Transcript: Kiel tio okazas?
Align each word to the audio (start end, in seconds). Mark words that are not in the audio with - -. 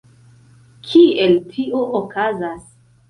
Kiel 0.87 1.37
tio 1.53 1.83
okazas? 2.01 2.65